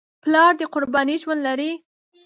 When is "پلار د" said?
0.23-0.61